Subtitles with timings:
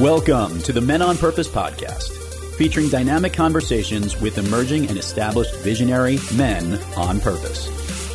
[0.00, 2.10] Welcome to the Men on Purpose podcast,
[2.58, 7.66] featuring dynamic conversations with emerging and established visionary men on purpose.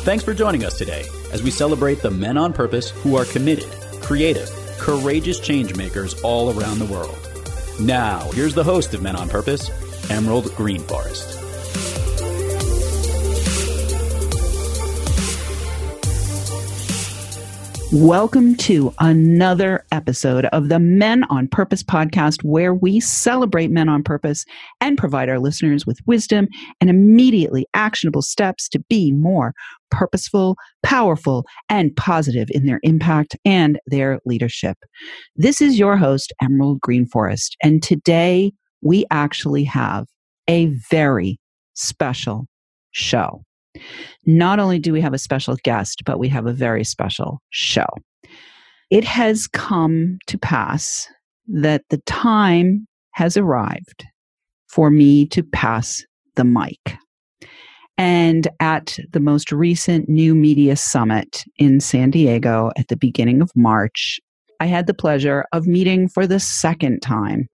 [0.04, 3.68] Thanks for joining us today as we celebrate the men on purpose who are committed,
[4.00, 4.48] creative,
[4.78, 7.18] courageous changemakers all around the world.
[7.80, 9.68] Now, here's the host of Men on Purpose,
[10.08, 11.41] Emerald Greenforest.
[17.92, 24.02] Welcome to another episode of the Men on Purpose podcast, where we celebrate men on
[24.02, 24.46] purpose
[24.80, 26.48] and provide our listeners with wisdom
[26.80, 29.52] and immediately actionable steps to be more
[29.90, 34.78] purposeful, powerful, and positive in their impact and their leadership.
[35.36, 40.06] This is your host, Emerald Greenforest, and today we actually have
[40.48, 41.38] a very
[41.74, 42.46] special
[42.92, 43.42] show.
[44.26, 47.86] Not only do we have a special guest, but we have a very special show.
[48.90, 51.08] It has come to pass
[51.48, 54.04] that the time has arrived
[54.68, 56.04] for me to pass
[56.36, 56.96] the mic.
[57.98, 63.50] And at the most recent New Media Summit in San Diego at the beginning of
[63.54, 64.18] March,
[64.60, 67.48] I had the pleasure of meeting for the second time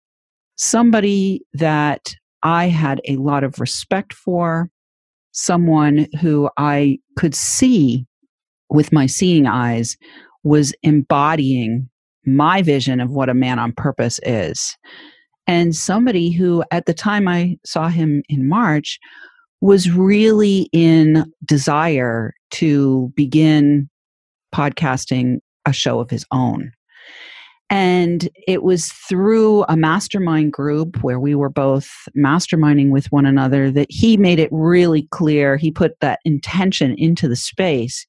[0.56, 4.68] somebody that I had a lot of respect for,
[5.38, 8.04] someone who I could see
[8.70, 9.96] with my seeing eyes
[10.42, 11.88] was embodying
[12.26, 14.76] my vision of what a man on purpose is.
[15.46, 18.98] And somebody who, at the time I saw him in March,
[19.60, 23.88] was really in desire to begin
[24.52, 26.72] podcasting a show of his own.
[27.70, 33.70] And it was through a mastermind group where we were both masterminding with one another
[33.70, 35.56] that he made it really clear.
[35.58, 38.06] He put that intention into the space.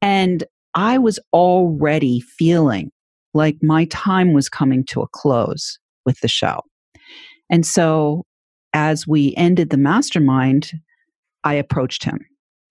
[0.00, 0.44] And
[0.74, 2.90] I was already feeling
[3.34, 6.60] like my time was coming to a close with the show.
[7.50, 8.24] And so
[8.72, 10.72] as we ended the mastermind,
[11.44, 12.18] I approached him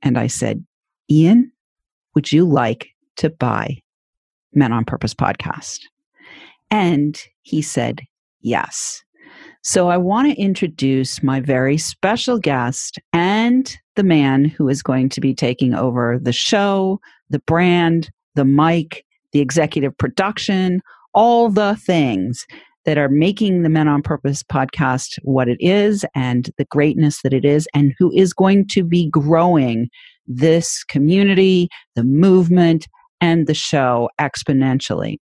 [0.01, 0.65] and I said,
[1.09, 1.51] Ian,
[2.15, 3.77] would you like to buy
[4.53, 5.81] Men on Purpose podcast?
[6.71, 8.01] And he said,
[8.41, 9.03] yes.
[9.63, 15.09] So I want to introduce my very special guest and the man who is going
[15.09, 16.99] to be taking over the show,
[17.29, 20.81] the brand, the mic, the executive production,
[21.13, 22.45] all the things
[22.85, 27.33] that are making the Men on Purpose podcast what it is and the greatness that
[27.33, 29.89] it is, and who is going to be growing
[30.27, 32.85] this community, the movement,
[33.19, 35.17] and the show exponentially.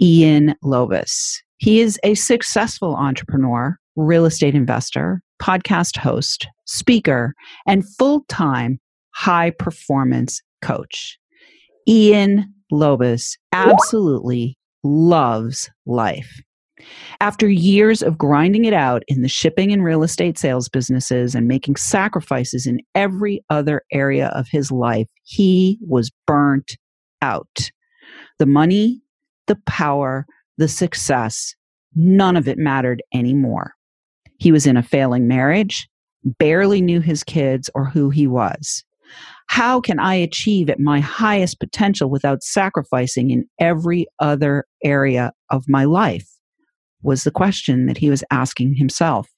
[0.00, 1.38] Ian Lobas.
[1.58, 7.34] He is a successful entrepreneur, real estate investor, podcast host, speaker,
[7.66, 8.80] and full time
[9.14, 11.18] high performance coach.
[11.86, 16.40] Ian Lobas absolutely loves life.
[17.20, 21.46] After years of grinding it out in the shipping and real estate sales businesses and
[21.46, 26.76] making sacrifices in every other area of his life, he was burnt
[27.22, 27.70] out.
[28.38, 29.00] The money
[29.46, 30.26] the power,
[30.58, 31.54] the success,
[31.94, 33.72] none of it mattered anymore.
[34.38, 35.88] He was in a failing marriage,
[36.38, 38.84] barely knew his kids or who he was.
[39.48, 45.64] How can I achieve at my highest potential without sacrificing in every other area of
[45.68, 46.28] my life?
[47.02, 49.28] Was the question that he was asking himself.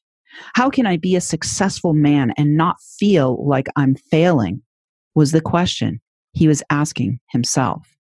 [0.54, 4.62] How can I be a successful man and not feel like I'm failing?
[5.14, 6.00] Was the question
[6.36, 7.95] he was asking himself.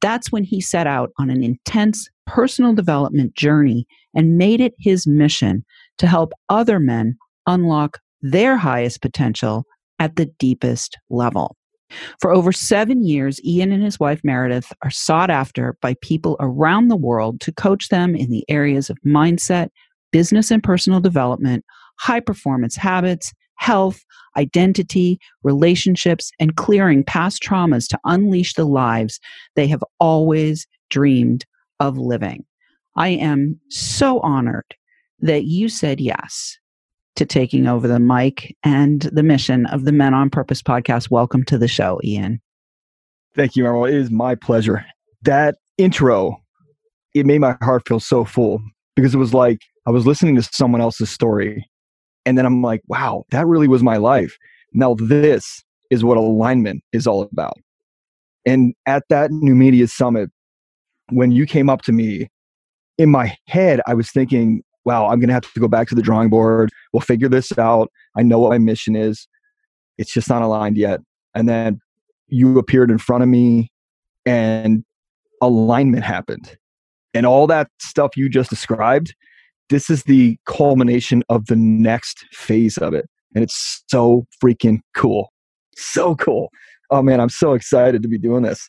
[0.00, 5.06] That's when he set out on an intense personal development journey and made it his
[5.06, 5.64] mission
[5.98, 9.64] to help other men unlock their highest potential
[9.98, 11.56] at the deepest level.
[12.20, 16.88] For over seven years, Ian and his wife Meredith are sought after by people around
[16.88, 19.68] the world to coach them in the areas of mindset,
[20.10, 21.64] business and personal development,
[22.00, 24.04] high performance habits, health,
[24.36, 29.20] identity, relationships, and clearing past traumas to unleash the lives
[29.56, 31.44] they have always dreamed
[31.80, 32.44] of living.
[32.96, 34.74] I am so honored
[35.20, 36.58] that you said yes
[37.16, 41.10] to taking over the mic and the mission of the Men on Purpose podcast.
[41.10, 42.40] Welcome to the show, Ian.
[43.34, 43.88] Thank you, Emerald.
[43.88, 44.84] It is my pleasure.
[45.22, 46.42] That intro,
[47.14, 48.60] it made my heart feel so full
[48.96, 51.68] because it was like I was listening to someone else's story
[52.26, 54.38] and then I'm like, wow, that really was my life.
[54.72, 57.58] Now, this is what alignment is all about.
[58.46, 60.30] And at that New Media Summit,
[61.10, 62.30] when you came up to me,
[62.98, 65.94] in my head, I was thinking, wow, I'm going to have to go back to
[65.94, 66.70] the drawing board.
[66.92, 67.90] We'll figure this out.
[68.16, 69.26] I know what my mission is.
[69.98, 71.00] It's just not aligned yet.
[71.34, 71.80] And then
[72.28, 73.70] you appeared in front of me
[74.26, 74.84] and
[75.40, 76.56] alignment happened.
[77.14, 79.14] And all that stuff you just described,
[79.70, 83.06] this is the culmination of the next phase of it.
[83.34, 85.32] And it's so freaking cool.
[85.76, 86.50] So cool.
[86.90, 88.68] Oh man, I'm so excited to be doing this.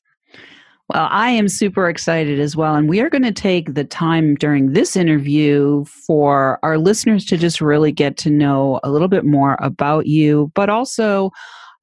[0.90, 2.76] Well, I am super excited as well.
[2.76, 7.38] And we are going to take the time during this interview for our listeners to
[7.38, 11.32] just really get to know a little bit more about you, but also,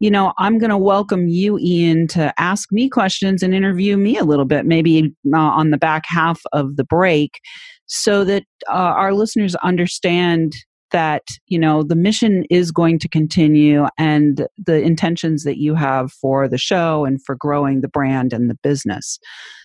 [0.02, 4.18] you know, I'm going to welcome you, Ian, to ask me questions and interview me
[4.18, 7.38] a little bit, maybe uh, on the back half of the break,
[7.86, 10.54] so that uh, our listeners understand
[10.90, 16.10] that you know the mission is going to continue and the intentions that you have
[16.10, 19.20] for the show and for growing the brand and the business.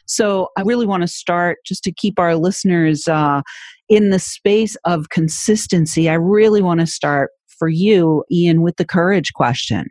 [0.06, 3.42] So i really want to start just to keep our listeners uh,
[3.90, 8.86] in the space of consistency i really want to start for you ian with the
[8.86, 9.88] courage question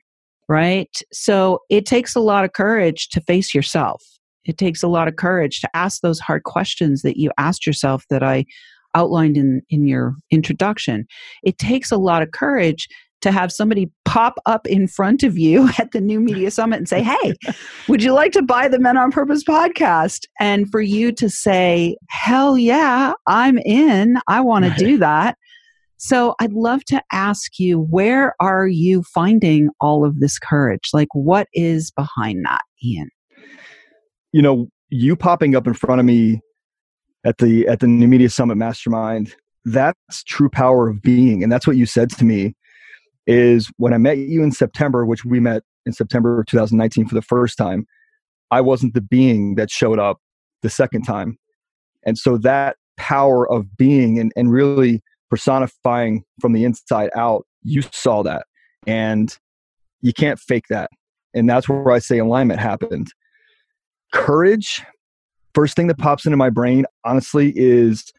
[0.49, 4.03] right so it takes a lot of courage to face yourself
[4.45, 8.05] it takes a lot of courage to ask those hard questions that you asked yourself
[8.11, 8.45] that i
[8.97, 11.07] outlined in, in your introduction.
[11.45, 12.89] It takes a lot of courage
[13.23, 16.89] to have somebody pop up in front of you at the New Media Summit and
[16.89, 17.35] say, Hey,
[17.89, 20.27] would you like to buy the Men on Purpose podcast?
[20.41, 24.19] And for you to say, Hell yeah, I'm in.
[24.27, 25.39] I want to do that.
[25.99, 30.91] So I'd love to ask you, where are you finding all of this courage?
[30.93, 33.09] Like, what is behind that, Ian?
[34.33, 36.41] You know, you popping up in front of me
[37.25, 39.35] at the at the new media summit mastermind
[39.65, 42.55] that's true power of being and that's what you said to me
[43.27, 47.23] is when i met you in september which we met in september 2019 for the
[47.23, 47.85] first time
[48.51, 50.19] i wasn't the being that showed up
[50.63, 51.37] the second time
[52.05, 57.83] and so that power of being and, and really personifying from the inside out you
[57.93, 58.47] saw that
[58.87, 59.37] and
[60.01, 60.91] you can't fake that
[61.35, 63.09] and that's where i say alignment happened
[64.13, 64.83] courage
[65.57, 68.13] first thing that pops into my brain, honestly, is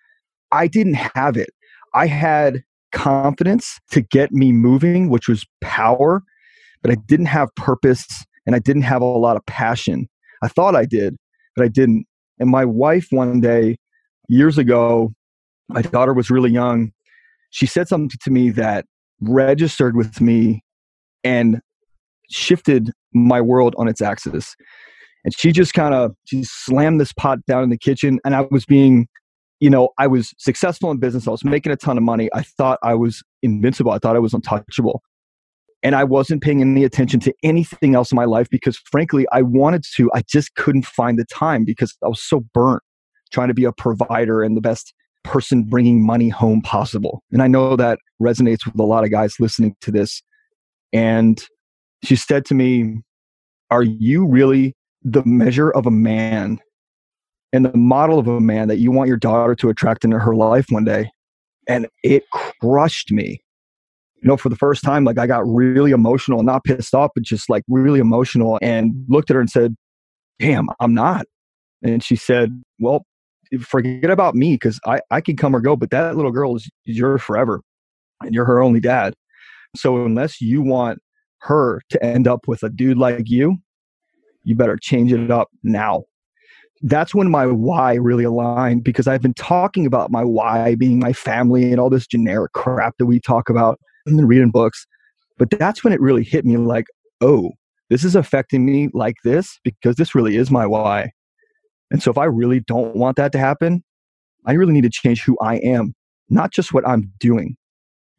[0.51, 1.51] I didn't have it.
[1.93, 6.23] I had confidence to get me moving, which was power,
[6.81, 8.07] but I didn't have purpose
[8.47, 10.09] and I didn't have a lot of passion.
[10.41, 11.15] I thought I did,
[11.55, 12.07] but I didn't.
[12.39, 13.77] And my wife, one day,
[14.27, 15.13] years ago,
[15.69, 16.91] my daughter was really young.
[17.49, 18.85] She said something to me that
[19.21, 20.63] registered with me
[21.23, 21.61] and
[22.29, 24.55] shifted my world on its axis.
[25.23, 28.41] And she just kind of she slammed this pot down in the kitchen and i
[28.51, 29.07] was being
[29.59, 31.27] you know i was successful in business.
[31.27, 32.29] I was making a ton of money.
[32.33, 33.91] I thought i was invincible.
[33.91, 35.01] I thought i was untouchable.
[35.83, 39.41] And i wasn't paying any attention to anything else in my life because frankly i
[39.41, 40.11] wanted to.
[40.13, 42.83] I just couldn't find the time because i was so burnt
[43.31, 44.93] trying to be a provider and the best
[45.27, 49.35] person bringing money home possible and i know that resonates with a lot of guys
[49.39, 50.21] listening to this
[50.93, 51.45] and
[52.03, 52.97] she said to me
[53.69, 56.59] are you really the measure of a man
[57.53, 60.35] and the model of a man that you want your daughter to attract into her
[60.35, 61.09] life one day.
[61.67, 62.23] And it
[62.61, 63.41] crushed me.
[64.21, 67.23] You know, for the first time, like I got really emotional, not pissed off, but
[67.23, 69.75] just like really emotional and looked at her and said,
[70.39, 71.25] Damn, I'm not.
[71.83, 73.05] And she said, Well,
[73.61, 76.69] forget about me because I, I can come or go, but that little girl is,
[76.85, 77.61] yours forever
[78.21, 79.13] and you're her only dad.
[79.75, 80.99] So unless you want
[81.41, 83.57] her to end up with a dude like you,
[84.43, 86.03] you better change it up now.
[86.81, 91.11] That's when my why really aligned because I've been talking about my why being my
[91.11, 94.85] family and all this generic crap that we talk about and reading books.
[95.37, 96.85] But that's when it really hit me like,
[97.21, 97.51] oh,
[97.89, 101.11] this is affecting me like this because this really is my why.
[101.91, 103.83] And so if I really don't want that to happen,
[104.45, 105.93] I really need to change who I am,
[106.29, 107.55] not just what I'm doing.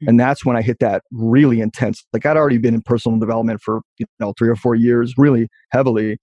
[0.02, 0.16] And hmm.
[0.16, 2.04] that's when I hit that really intense.
[2.12, 5.48] Like I'd already been in personal development for, you know, three or four years, really
[5.70, 6.18] heavily.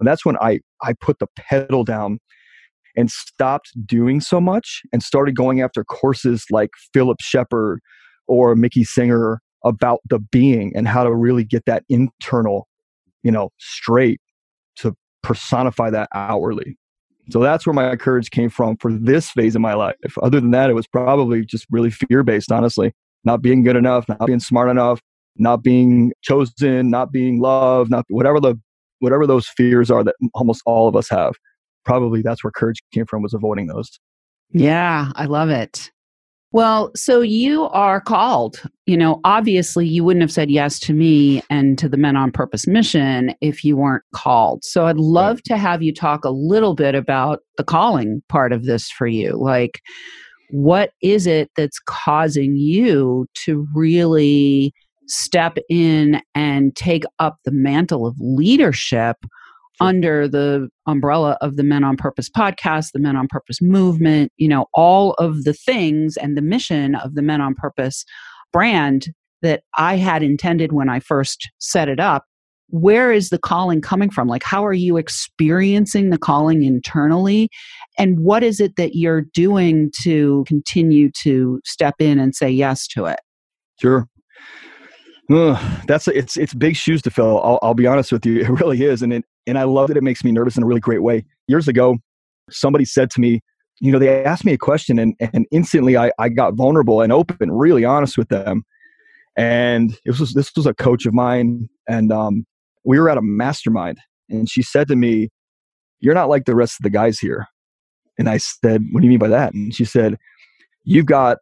[0.00, 2.18] And that's when I, I put the pedal down
[2.96, 7.80] and stopped doing so much and started going after courses like Philip Shepherd
[8.26, 12.68] or Mickey Singer about the being and how to really get that internal,
[13.22, 14.20] you know, straight
[14.76, 16.76] to personify that outwardly.
[17.30, 19.96] So that's where my courage came from for this phase of my life.
[20.22, 22.92] Other than that, it was probably just really fear based, honestly
[23.24, 25.00] not being good enough, not being smart enough,
[25.36, 28.58] not being chosen, not being loved, not whatever the
[29.00, 31.34] whatever those fears are that almost all of us have.
[31.84, 34.00] Probably that's where courage came from was avoiding those.
[34.50, 35.90] Yeah, I love it.
[36.50, 38.62] Well, so you are called.
[38.86, 42.32] You know, obviously, you wouldn't have said yes to me and to the Men on
[42.32, 44.64] Purpose mission if you weren't called.
[44.64, 45.44] So I'd love right.
[45.44, 49.36] to have you talk a little bit about the calling part of this for you.
[49.36, 49.82] Like,
[50.50, 54.72] what is it that's causing you to really
[55.06, 59.16] step in and take up the mantle of leadership
[59.80, 64.48] under the umbrella of the Men on Purpose podcast, the Men on Purpose movement, you
[64.48, 68.04] know, all of the things and the mission of the Men on Purpose
[68.52, 69.08] brand
[69.42, 72.24] that I had intended when I first set it up.
[72.70, 74.28] Where is the calling coming from?
[74.28, 77.48] Like, how are you experiencing the calling internally?
[77.96, 82.86] And what is it that you're doing to continue to step in and say yes
[82.88, 83.20] to it?
[83.80, 84.06] Sure.
[85.30, 87.42] Ugh, that's it's it's big shoes to fill.
[87.42, 89.96] I'll, I'll be honest with you, it really is, and it, and I love that
[89.96, 91.24] it makes me nervous in a really great way.
[91.46, 91.98] Years ago,
[92.50, 93.40] somebody said to me,
[93.80, 97.12] you know, they asked me a question, and and instantly I I got vulnerable and
[97.12, 98.64] open, really honest with them,
[99.36, 102.46] and it was this was a coach of mine, and um,
[102.84, 103.98] we were at a mastermind,
[104.30, 105.28] and she said to me,
[106.00, 107.46] "You're not like the rest of the guys here,"
[108.18, 110.16] and I said, "What do you mean by that?" And she said,
[110.84, 111.38] "You've got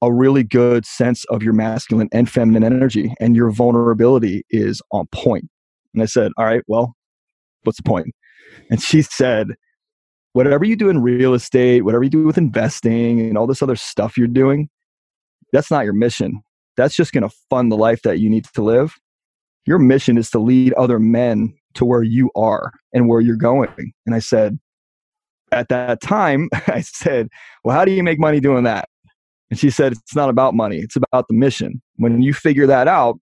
[0.00, 5.06] a really good sense of your masculine and feminine energy and your vulnerability is on
[5.12, 5.48] point.
[5.94, 6.94] And I said, All right, well,
[7.64, 8.08] what's the point?
[8.70, 9.48] And she said,
[10.32, 13.76] Whatever you do in real estate, whatever you do with investing and all this other
[13.76, 14.68] stuff you're doing,
[15.52, 16.42] that's not your mission.
[16.76, 18.94] That's just going to fund the life that you need to live.
[19.66, 23.92] Your mission is to lead other men to where you are and where you're going.
[24.06, 24.58] And I said,
[25.50, 27.28] at that time, I said,
[27.64, 28.88] Well, how do you make money doing that?
[29.50, 31.80] And she said, It's not about money, it's about the mission.
[31.96, 33.18] When you figure that out,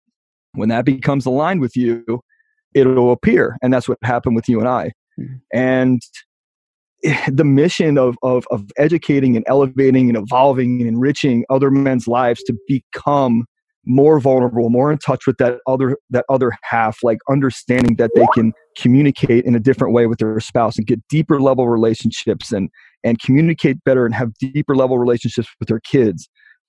[0.52, 2.04] when that becomes aligned with you,
[2.75, 3.56] it'll appear.
[3.62, 4.92] And that's what happened with you and I.
[5.18, 5.35] Mm-hmm.
[5.52, 6.02] And
[7.28, 12.42] the mission of, of, of educating and elevating and evolving and enriching other men's lives
[12.45, 13.45] to become
[13.88, 18.26] more vulnerable, more in touch with that other that other half, like understanding that they
[18.35, 22.68] can communicate in a different way with their spouse and get deeper level relationships and
[23.07, 26.29] and communicate better and have deeper level relationships with their kids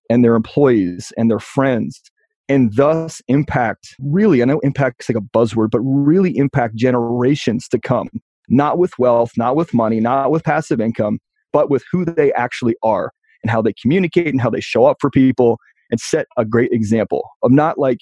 [0.09, 1.99] and their employees and their friends
[2.47, 7.67] and thus impact really i know impact is like a buzzword but really impact generations
[7.67, 8.07] to come.
[8.49, 11.19] Not with wealth not with money not with passive income
[11.51, 13.11] but with who they actually are
[13.43, 15.57] and how they communicate and how they show up for people
[15.91, 17.97] and set a great example of not like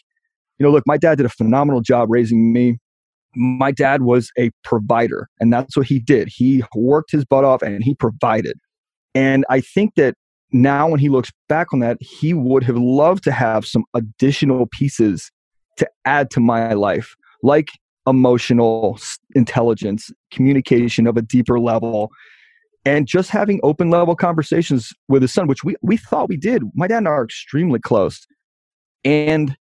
[0.59, 2.77] you know look my dad did a phenomenal job raising me
[3.35, 6.29] my dad was a provider and that's what he did.
[6.29, 8.57] He worked his butt off and he provided.
[9.13, 10.15] And i think that
[10.51, 14.67] now when he looks back on that he would have loved to have some additional
[14.67, 15.31] pieces
[15.77, 17.67] to add to my life like
[18.07, 18.99] emotional
[19.33, 22.09] intelligence communication of a deeper level
[22.85, 26.63] and just having open level conversations with his son which we, we thought we did.
[26.75, 28.25] My dad and i are extremely close.
[29.03, 29.57] And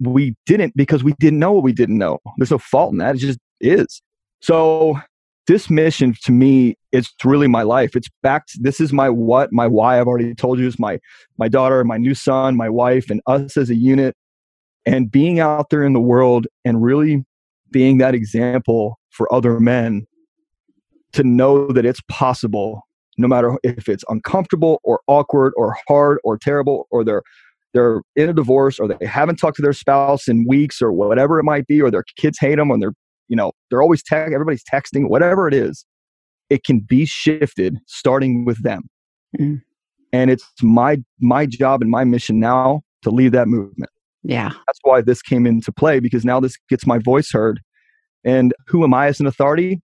[0.00, 2.18] we didn't because we didn't know what we didn't know.
[2.36, 3.16] There's no fault in that.
[3.16, 4.02] It just is.
[4.40, 5.00] So
[5.48, 9.50] this mission to me it's really my life it's back to, this is my what
[9.50, 11.00] my why i've already told you is my
[11.38, 14.14] my daughter my new son my wife and us as a unit
[14.86, 17.24] and being out there in the world and really
[17.70, 20.06] being that example for other men
[21.12, 22.82] to know that it's possible
[23.16, 27.22] no matter if it's uncomfortable or awkward or hard or terrible or they're
[27.74, 31.38] they're in a divorce or they haven't talked to their spouse in weeks or whatever
[31.38, 32.94] it might be, or their kids hate them, or they're,
[33.28, 35.84] you know, they're always tech, everybody's texting, whatever it is,
[36.50, 38.82] it can be shifted starting with them.
[39.38, 39.62] Mm.
[40.12, 43.90] And it's my my job and my mission now to lead that movement.
[44.22, 44.48] Yeah.
[44.48, 47.60] That's why this came into play because now this gets my voice heard.
[48.24, 49.80] And who am I as an authority?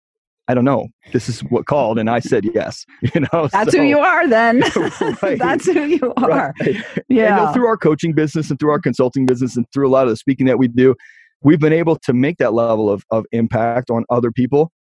[0.47, 0.89] I don't know.
[1.13, 2.85] This is what called, and I said yes.
[3.15, 4.29] You know, that's so, who you are.
[4.29, 4.61] Then
[5.23, 6.29] right, that's who you are.
[6.29, 6.55] Right.
[6.61, 6.71] Yeah.
[6.71, 9.91] And, you know, through our coaching business and through our consulting business and through a
[9.91, 10.95] lot of the speaking that we do,
[11.43, 14.73] we've been able to make that level of of impact on other people,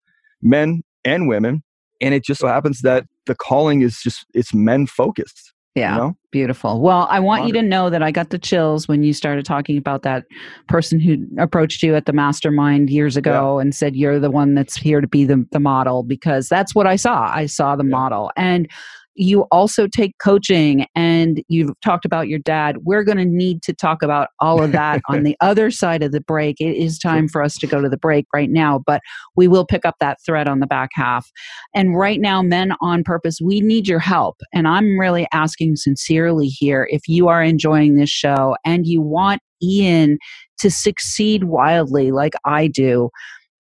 [0.41, 1.63] men and women.
[2.01, 5.53] And it just so happens that the calling is just it's men focused.
[5.75, 5.95] Yeah.
[5.95, 6.17] You know?
[6.31, 6.81] Beautiful.
[6.81, 9.77] Well, I want you to know that I got the chills when you started talking
[9.77, 10.25] about that
[10.67, 13.63] person who approached you at the mastermind years ago yeah.
[13.63, 16.87] and said you're the one that's here to be the, the model because that's what
[16.87, 17.31] I saw.
[17.31, 17.91] I saw the yeah.
[17.91, 18.31] model.
[18.37, 18.69] And
[19.15, 22.79] you also take coaching and you've talked about your dad.
[22.85, 26.13] We're going to need to talk about all of that on the other side of
[26.13, 26.61] the break.
[26.61, 29.01] It is time for us to go to the break right now, but
[29.37, 31.31] we will pick up that thread on the back half.
[31.75, 34.37] And right now, Men on Purpose, we need your help.
[34.53, 39.43] And I'm really asking sincerely here if you are enjoying this show and you want
[39.63, 40.19] Ian
[40.59, 43.11] to succeed wildly like I do,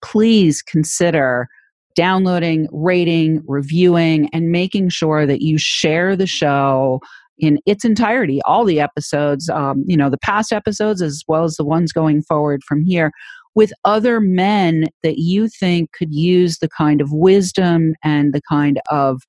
[0.04, 1.48] please consider
[1.96, 7.00] downloading, rating, reviewing, and making sure that you share the show
[7.38, 11.56] in its entirety, all the episodes, um, you know, the past episodes as well as
[11.56, 13.12] the ones going forward from here,
[13.56, 18.80] with other men that you think could use the kind of wisdom and the kind
[18.90, 19.22] of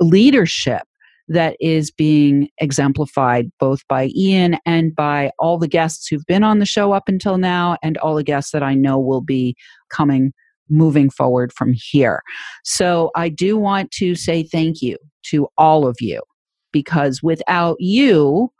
[0.00, 0.82] leadership
[1.28, 6.58] that is being exemplified both by Ian and by all the guests who've been on
[6.58, 9.54] the show up until now, and all the guests that I know will be
[9.90, 10.32] coming
[10.68, 12.22] moving forward from here.
[12.64, 16.22] So I do want to say thank you to all of you
[16.72, 18.50] because without you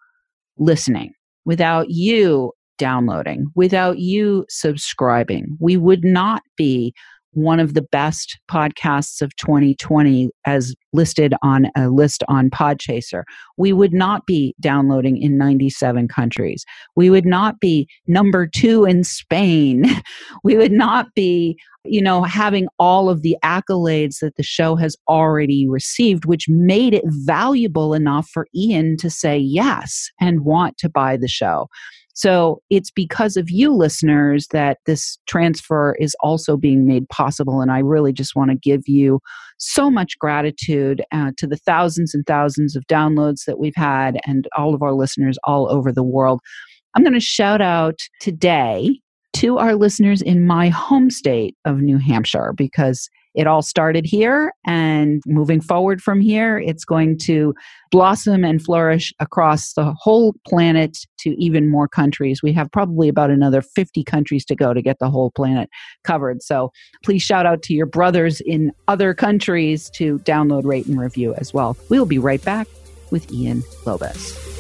[0.59, 1.13] listening,
[1.45, 6.95] without you downloading, without you subscribing, we would not be
[7.33, 13.23] one of the best podcasts of 2020 as listed on a list on Podchaser.
[13.57, 16.65] We would not be downloading in 97 countries.
[16.97, 19.85] We would not be number two in Spain.
[20.45, 24.97] We would not be, you know, having all of the accolades that the show has
[25.09, 30.89] already received, which made it valuable enough for Ian to say yes and want to
[30.89, 31.69] buy the show.
[32.15, 37.61] So it's because of you listeners that this transfer is also being made possible.
[37.61, 39.21] And I really just want to give you
[39.59, 44.47] so much gratitude uh, to the thousands and thousands of downloads that we've had and
[44.57, 46.41] all of our listeners all over the world.
[46.95, 48.99] I'm going to shout out today
[49.35, 54.53] to our listeners in my home state of New Hampshire because it all started here
[54.67, 57.55] and moving forward from here it's going to
[57.91, 62.43] blossom and flourish across the whole planet to even more countries.
[62.43, 65.69] We have probably about another 50 countries to go to get the whole planet
[66.03, 66.43] covered.
[66.43, 66.73] So
[67.05, 71.53] please shout out to your brothers in other countries to download rate and review as
[71.53, 71.77] well.
[71.91, 72.67] We'll be right back
[73.11, 74.53] with ian Lobas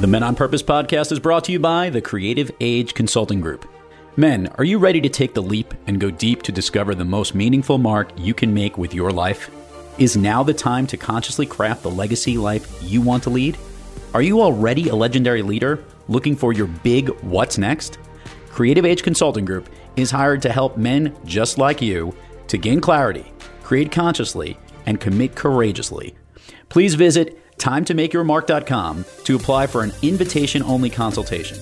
[0.00, 3.66] the men on purpose podcast is brought to you by the creative age consulting group
[4.18, 7.34] Men, are you ready to take the leap and go deep to discover the most
[7.34, 9.50] meaningful mark you can make with your life?
[9.98, 13.58] Is now the time to consciously craft the legacy life you want to lead?
[14.14, 17.98] Are you already a legendary leader looking for your big what's next?
[18.48, 22.16] Creative Age Consulting Group is hired to help men just like you
[22.48, 23.30] to gain clarity,
[23.62, 24.56] create consciously,
[24.86, 26.14] and commit courageously.
[26.70, 31.58] Please visit timetomakeyourmark.com to apply for an invitation only consultation.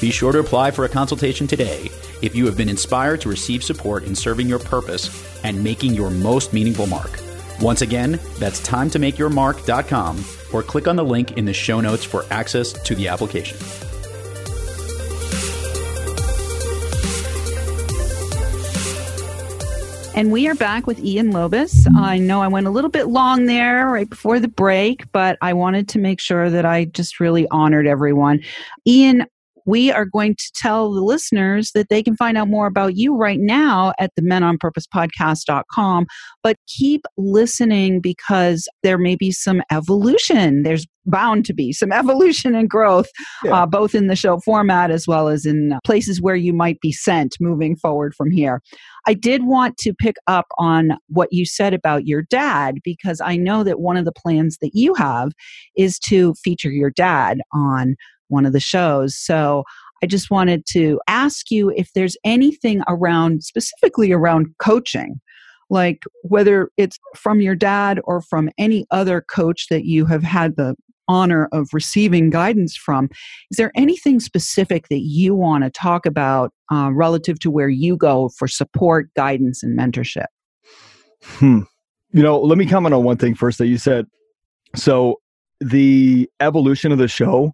[0.00, 1.90] Be sure to apply for a consultation today
[2.22, 5.10] if you have been inspired to receive support in serving your purpose
[5.42, 7.20] and making your most meaningful mark.
[7.60, 12.72] Once again, that's timetomakeyourmark.com or click on the link in the show notes for access
[12.72, 13.58] to the application.
[20.14, 21.86] And we are back with Ian Lobas.
[21.96, 25.52] I know I went a little bit long there right before the break, but I
[25.52, 28.40] wanted to make sure that I just really honored everyone.
[28.84, 29.26] Ian,
[29.68, 33.14] we are going to tell the listeners that they can find out more about you
[33.14, 36.06] right now at the men on purpose podcast.com
[36.42, 40.62] but keep listening because there may be some evolution.
[40.62, 43.08] There's bound to be some evolution and growth
[43.44, 43.62] yeah.
[43.62, 46.92] uh, both in the show format as well as in places where you might be
[46.92, 48.62] sent moving forward from here.
[49.06, 53.36] I did want to pick up on what you said about your dad because I
[53.36, 55.32] know that one of the plans that you have
[55.76, 57.96] is to feature your dad on
[58.28, 59.16] one of the shows.
[59.16, 59.64] So
[60.02, 65.20] I just wanted to ask you if there's anything around, specifically around coaching,
[65.70, 70.56] like whether it's from your dad or from any other coach that you have had
[70.56, 70.76] the
[71.08, 73.08] honor of receiving guidance from.
[73.50, 77.96] Is there anything specific that you want to talk about uh, relative to where you
[77.96, 80.26] go for support, guidance, and mentorship?
[81.22, 81.60] Hmm.
[82.12, 84.06] You know, let me comment on one thing first that you said.
[84.74, 85.20] So,
[85.60, 87.52] the evolution of the show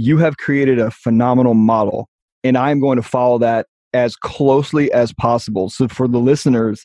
[0.00, 2.08] you have created a phenomenal model
[2.44, 5.70] and i'm going to follow that as closely as possible.
[5.70, 6.84] So for the listeners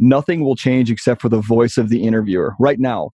[0.00, 3.10] nothing will change except for the voice of the interviewer right now.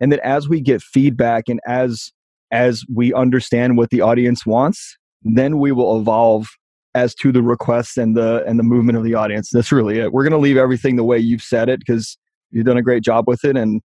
[0.00, 2.10] And that as we get feedback and as
[2.50, 6.48] as we understand what the audience wants then we will evolve
[6.94, 9.50] as to the requests and the and the movement of the audience.
[9.52, 10.12] That's really it.
[10.12, 12.18] We're going to leave everything the way you've said it because
[12.50, 13.80] you've done a great job with it and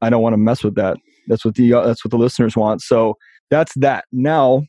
[0.00, 0.98] i don't want to mess with that.
[1.28, 2.82] That's what the uh, that's what the listeners want.
[2.82, 3.16] So
[3.52, 4.06] that's that.
[4.12, 4.64] Now,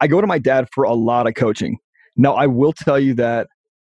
[0.00, 1.78] I go to my dad for a lot of coaching.
[2.16, 3.46] Now, I will tell you that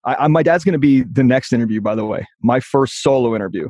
[0.04, 3.02] I, I, my dad's going to be the next interview, by the way, my first
[3.02, 3.68] solo interview.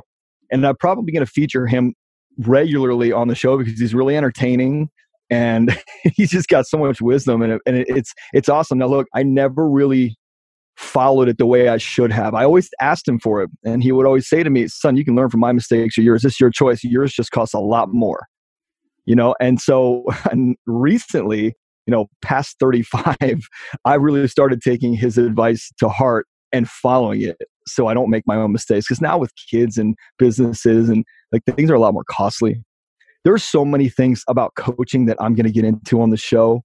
[0.50, 1.94] And I'm probably going to feature him
[2.38, 4.88] regularly on the show because he's really entertaining
[5.28, 5.78] and
[6.14, 8.78] he's just got so much wisdom and, it, and it, it's it's awesome.
[8.78, 10.16] Now, look, I never really
[10.76, 12.34] followed it the way I should have.
[12.34, 15.04] I always asked him for it, and he would always say to me, "Son, you
[15.04, 16.22] can learn from my mistakes or yours.
[16.22, 16.82] This is your choice.
[16.82, 18.26] Yours just costs a lot more."
[19.06, 21.54] You know and so and recently
[21.86, 23.16] you know past 35
[23.84, 27.36] i really started taking his advice to heart and following it
[27.66, 31.42] so i don't make my own mistakes because now with kids and businesses and like
[31.56, 32.62] things are a lot more costly
[33.24, 36.62] there's so many things about coaching that i'm going to get into on the show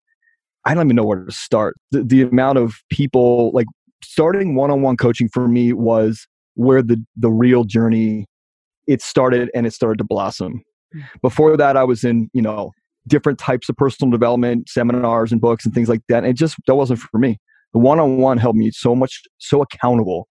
[0.65, 3.67] i don't even know where to start the, the amount of people like
[4.03, 8.25] starting one-on-one coaching for me was where the the real journey
[8.87, 10.63] it started and it started to blossom.
[11.21, 12.71] Before that, I was in, you know,
[13.07, 16.19] different types of personal development seminars and books and things like that.
[16.19, 17.39] And it just, that wasn't for me.
[17.73, 20.27] the one-on-one helped me so much so accountable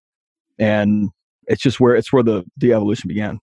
[0.59, 1.09] and
[1.47, 3.39] it's just where it's where the the evolution began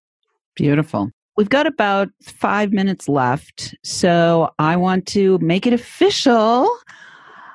[0.57, 6.69] beautiful we've got about five minutes left so i want to make it official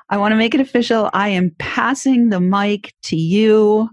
[0.10, 3.89] i want to make it official i am passing the mic to you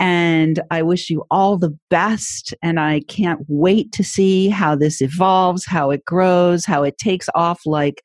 [0.00, 2.54] and I wish you all the best.
[2.62, 7.28] And I can't wait to see how this evolves, how it grows, how it takes
[7.34, 8.02] off like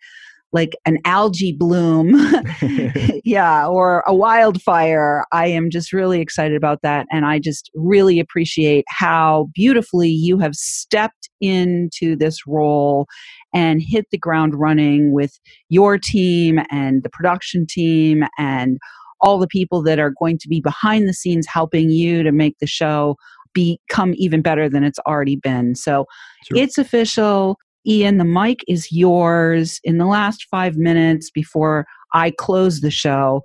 [0.52, 2.16] like an algae bloom,
[3.24, 5.24] yeah, or a wildfire.
[5.32, 7.06] I am just really excited about that.
[7.12, 13.08] And I just really appreciate how beautifully you have stepped into this role
[13.54, 18.80] and hit the ground running with your team and the production team and
[19.22, 22.58] all the people that are going to be behind the scenes helping you to make
[22.60, 23.16] the show
[23.54, 25.76] become even better than it's already been.
[25.76, 26.06] So
[26.46, 26.58] sure.
[26.58, 27.58] it's official.
[27.86, 29.80] Ian, the mic is yours.
[29.84, 33.42] In the last five minutes before I close the show,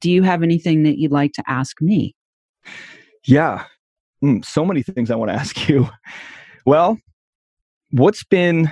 [0.00, 2.14] do you have anything that you'd like to ask me?
[3.24, 3.64] Yeah,
[4.22, 5.88] mm, so many things I want to ask you.
[6.64, 6.98] Well,
[7.90, 8.70] what's been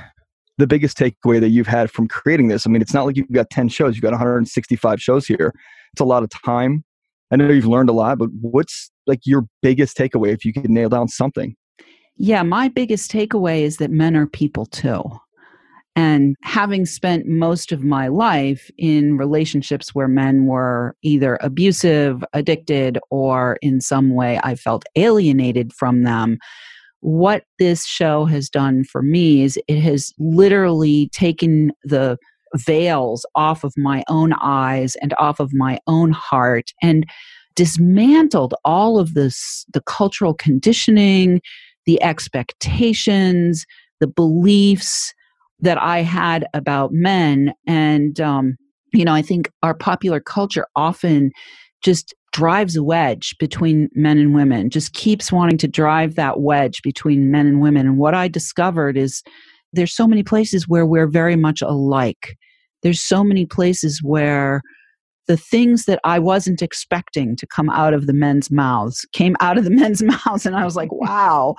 [0.58, 2.66] the biggest takeaway that you've had from creating this?
[2.66, 5.52] I mean, it's not like you've got 10 shows, you've got 165 shows here.
[5.94, 6.82] It's a lot of time.
[7.30, 10.68] I know you've learned a lot, but what's like your biggest takeaway if you could
[10.68, 11.54] nail down something?
[12.16, 15.04] Yeah, my biggest takeaway is that men are people too.
[15.94, 22.98] And having spent most of my life in relationships where men were either abusive, addicted,
[23.10, 26.38] or in some way I felt alienated from them,
[27.02, 32.18] what this show has done for me is it has literally taken the
[32.56, 37.04] veils off of my own eyes and off of my own heart and
[37.56, 41.40] dismantled all of this the cultural conditioning
[41.86, 43.66] the expectations,
[44.00, 45.12] the beliefs
[45.60, 47.52] that I had about men.
[47.66, 48.56] And, um,
[48.92, 51.30] you know, I think our popular culture often
[51.82, 56.82] just drives a wedge between men and women, just keeps wanting to drive that wedge
[56.82, 57.86] between men and women.
[57.86, 59.22] And what I discovered is
[59.72, 62.36] there's so many places where we're very much alike.
[62.84, 64.62] There's so many places where
[65.26, 69.58] the things that I wasn't expecting to come out of the men's mouths came out
[69.58, 70.46] of the men's mouths.
[70.46, 71.56] And I was like, wow.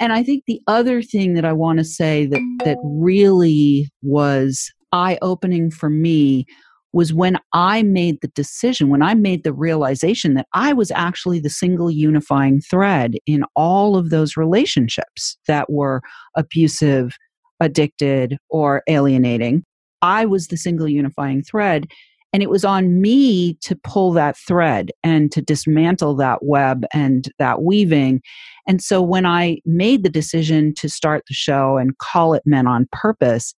[0.00, 4.70] And I think the other thing that I want to say that, that really was
[4.92, 6.44] eye opening for me
[6.92, 11.40] was when I made the decision, when I made the realization that I was actually
[11.40, 16.00] the single unifying thread in all of those relationships that were
[16.34, 17.12] abusive,
[17.60, 19.64] addicted, or alienating.
[20.02, 21.86] I was the single unifying thread.
[22.32, 27.32] And it was on me to pull that thread and to dismantle that web and
[27.38, 28.20] that weaving.
[28.66, 32.66] And so when I made the decision to start the show and call it Men
[32.66, 33.54] on Purpose,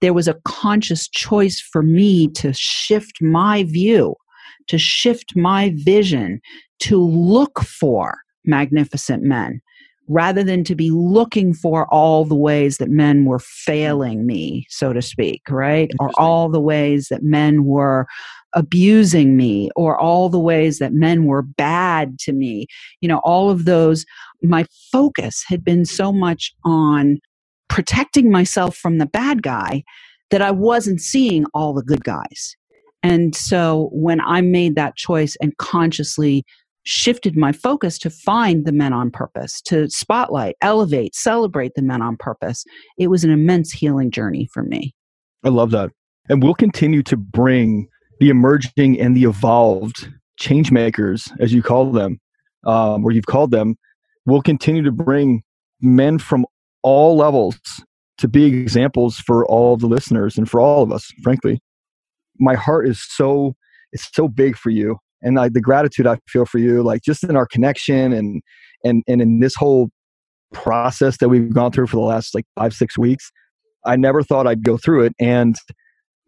[0.00, 4.14] there was a conscious choice for me to shift my view,
[4.68, 6.40] to shift my vision,
[6.80, 9.60] to look for magnificent men
[10.12, 14.92] rather than to be looking for all the ways that men were failing me, so
[14.92, 15.90] to speak, right?
[15.98, 18.06] Or all the ways that men were
[18.52, 22.66] abusing me, or all the ways that men were bad to me.
[23.00, 24.04] You know, all of those,
[24.42, 27.18] my focus had been so much on
[27.68, 29.82] protecting myself from the bad guy
[30.30, 32.54] that I wasn't seeing all the good guys.
[33.02, 36.44] And so when I made that choice and consciously
[36.84, 42.02] shifted my focus to find the men on purpose, to spotlight, elevate, celebrate the men
[42.02, 42.64] on purpose.
[42.98, 44.94] It was an immense healing journey for me.
[45.44, 45.90] I love that.
[46.28, 47.88] And we'll continue to bring
[48.20, 52.20] the emerging and the evolved change makers, as you call them,
[52.64, 53.76] um, or you've called them.
[54.26, 55.42] We'll continue to bring
[55.80, 56.46] men from
[56.82, 57.58] all levels
[58.18, 61.60] to be examples for all the listeners and for all of us, frankly.
[62.38, 63.54] My heart is so
[63.92, 67.24] it's so big for you and like the gratitude I feel for you, like just
[67.24, 68.42] in our connection and
[68.84, 69.90] and and in this whole
[70.52, 73.30] process that we've gone through for the last like five six weeks.
[73.84, 75.56] I never thought I'd go through it, and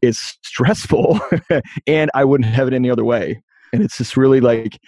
[0.02, 1.20] it's stressful,
[1.86, 3.42] and I wouldn't have it any other way.
[3.72, 4.78] And it's just really like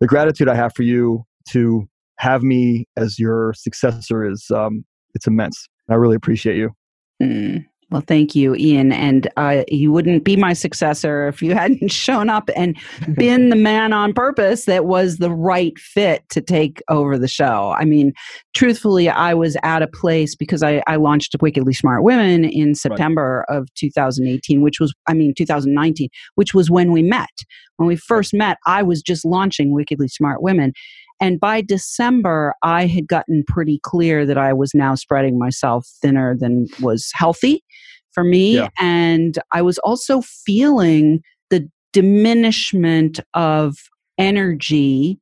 [0.00, 1.88] the gratitude I have for you to
[2.18, 5.68] have me as your successor is um, it's immense.
[5.90, 6.70] I really appreciate you.
[7.22, 7.64] Mm.
[7.90, 8.92] Well, thank you, Ian.
[8.92, 12.76] And uh, you wouldn't be my successor if you hadn't shown up and
[13.14, 17.74] been the man on purpose that was the right fit to take over the show.
[17.78, 18.12] I mean,
[18.54, 23.44] truthfully, I was at a place because I, I launched Wickedly Smart Women in September
[23.48, 23.56] right.
[23.56, 27.28] of 2018, which was, I mean, 2019, which was when we met.
[27.76, 30.72] When we first met, I was just launching Wickedly Smart Women.
[31.20, 36.36] And by December, I had gotten pretty clear that I was now spreading myself thinner
[36.36, 37.63] than was healthy
[38.14, 38.56] for me.
[38.56, 38.68] Yeah.
[38.80, 43.76] And I was also feeling the diminishment of
[44.18, 45.18] energy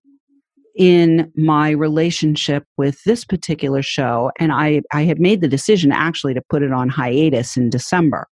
[0.77, 6.33] in my relationship with this particular show and i i had made the decision actually
[6.33, 8.27] to put it on hiatus in december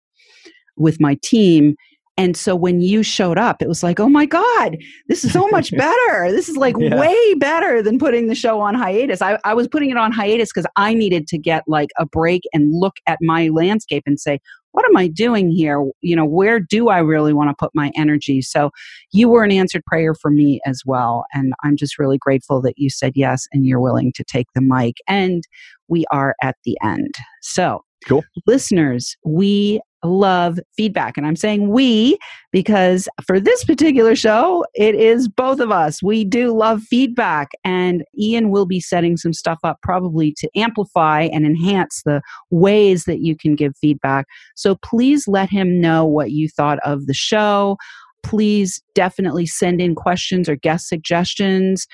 [0.75, 1.75] with my team
[2.21, 5.47] and so when you showed up, it was like, oh my God, this is so
[5.47, 6.31] much better.
[6.31, 6.99] This is like yeah.
[6.99, 9.23] way better than putting the show on hiatus.
[9.23, 12.43] I, I was putting it on hiatus because I needed to get like a break
[12.53, 15.83] and look at my landscape and say, what am I doing here?
[16.01, 18.43] You know, where do I really want to put my energy?
[18.43, 18.69] So
[19.11, 21.25] you were an answered prayer for me as well.
[21.33, 24.61] And I'm just really grateful that you said yes and you're willing to take the
[24.61, 24.97] mic.
[25.07, 25.41] And
[25.87, 27.15] we are at the end.
[27.41, 28.23] So, cool.
[28.45, 31.17] listeners, we love feedback.
[31.17, 32.17] And I'm saying we
[32.51, 36.01] because for this particular show, it is both of us.
[36.01, 37.49] We do love feedback.
[37.63, 43.05] And Ian will be setting some stuff up probably to amplify and enhance the ways
[43.05, 44.25] that you can give feedback.
[44.55, 47.77] So please let him know what you thought of the show.
[48.23, 51.87] Please definitely send in questions or guest suggestions.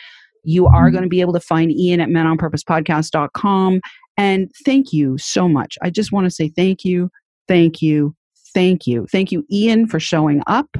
[0.43, 0.93] You are mm-hmm.
[0.93, 3.81] going to be able to find Ian at menonpurposepodcast.com.
[4.17, 5.77] And thank you so much.
[5.81, 7.09] I just want to say thank you
[7.47, 8.15] Thank you.
[8.53, 9.07] Thank you.
[9.11, 10.77] Thank you, Ian, for showing up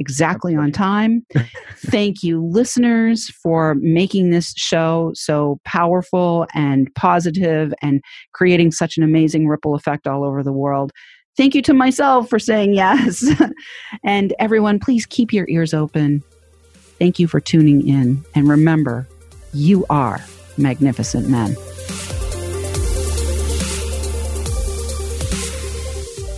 [0.00, 1.24] exactly on time.
[1.76, 8.00] Thank you, listeners, for making this show so powerful and positive and
[8.32, 10.90] creating such an amazing ripple effect all over the world.
[11.36, 13.24] Thank you to myself for saying yes.
[14.04, 16.24] and everyone, please keep your ears open.
[16.98, 18.24] Thank you for tuning in.
[18.34, 19.06] And remember,
[19.52, 20.20] you are
[20.58, 21.56] magnificent men.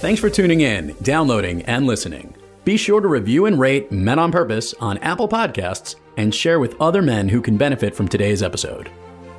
[0.02, 2.34] Thanks for tuning in, downloading, and listening.
[2.64, 6.74] Be sure to review and rate Men on Purpose on Apple Podcasts and share with
[6.80, 8.90] other men who can benefit from today's episode.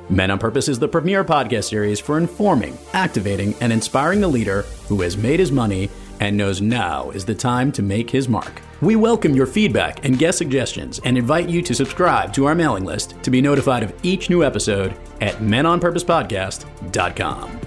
[0.08, 4.62] Men on Purpose is the premier podcast series for informing, activating, and inspiring the leader
[4.88, 8.62] who has made his money and knows now is the time to make his mark.
[8.80, 12.86] We welcome your feedback and guest suggestions and invite you to subscribe to our mailing
[12.86, 17.63] list to be notified of each new episode at menonpurposepodcast.com.